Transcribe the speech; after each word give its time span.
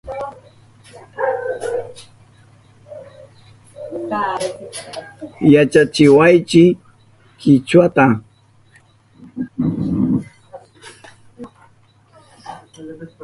Yachachiwaychi 5.53 6.63
Kichwata 7.39 8.05